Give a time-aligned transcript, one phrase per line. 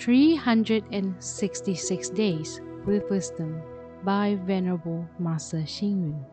[0.00, 3.60] 366 Days with Wisdom
[4.02, 6.24] by Venerable Master Xing Yun.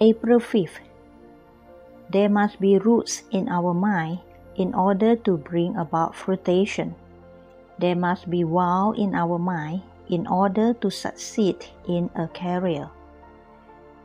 [0.00, 0.78] April 5th.
[2.10, 4.20] There must be roots in our mind
[4.54, 6.94] in order to bring about fruition.
[7.82, 12.90] There must be wow in our mind in order to succeed in a career.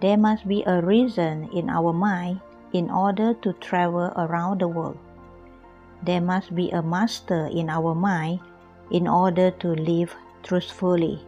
[0.01, 2.41] There must be a reason in our mind
[2.73, 4.97] in order to travel around the world.
[6.03, 8.41] There must be a master in our mind
[8.91, 11.21] in order to live truthfully.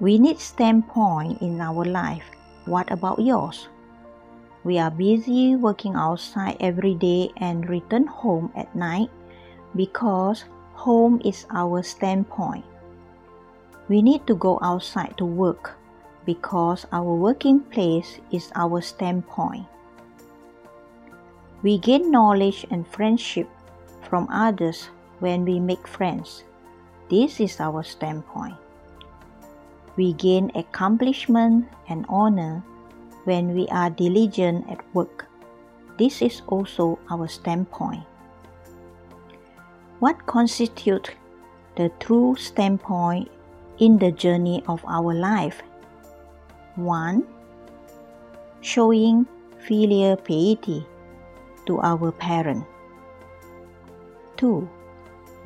[0.00, 2.24] We need standpoint in our life.
[2.64, 3.68] What about yours?
[4.64, 9.08] We are busy working outside every day and return home at night
[9.76, 12.64] because home is our standpoint.
[13.88, 15.79] We need to go outside to work
[16.24, 19.66] because our working place is our standpoint.
[21.62, 23.48] We gain knowledge and friendship
[24.02, 24.88] from others
[25.20, 26.44] when we make friends.
[27.08, 28.56] This is our standpoint.
[29.96, 32.62] We gain accomplishment and honor
[33.24, 35.26] when we are diligent at work.
[35.98, 38.04] This is also our standpoint.
[39.98, 41.10] What constitutes
[41.76, 43.28] the true standpoint
[43.78, 45.62] in the journey of our life
[46.84, 47.26] 1.
[48.62, 49.26] Showing
[49.66, 50.86] filial piety
[51.66, 52.64] to our parent.
[54.36, 54.68] 2.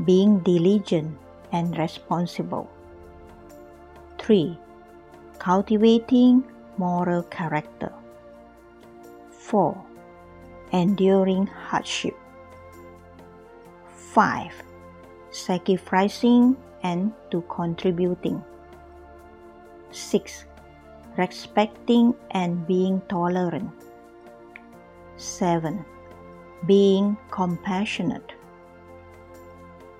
[0.05, 1.17] Being diligent
[1.53, 2.71] and responsible.
[4.19, 4.59] 3.
[5.39, 6.45] Cultivating
[6.79, 7.93] moral character.
[9.31, 9.77] 4.
[10.73, 12.15] Enduring hardship.
[14.15, 14.53] 5.
[15.31, 18.43] Sacrificing and to contributing.
[19.91, 20.45] 6
[21.17, 23.71] respecting and being tolerant.
[25.17, 25.85] 7.
[26.67, 28.33] Being compassionate.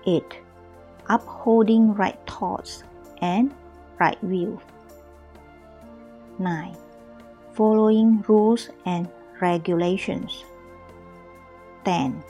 [0.05, 0.23] 8.
[1.07, 2.83] Upholding right thoughts
[3.21, 3.53] and
[3.99, 4.59] right view.
[6.37, 6.75] 9.
[7.53, 9.07] Following rules and
[9.39, 10.43] regulations.
[11.85, 12.21] 10.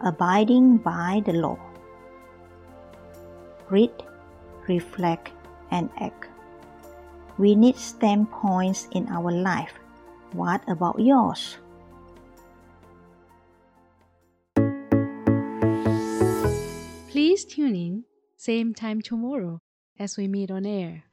[0.00, 1.58] Abiding by the law.
[3.68, 3.92] Read,
[4.68, 5.30] reflect,
[5.70, 6.31] and act.
[7.38, 9.72] We need standpoints in our life.
[10.32, 11.56] What about yours?
[17.08, 18.04] Please tune in,
[18.36, 19.60] same time tomorrow
[19.98, 21.04] as we meet on air.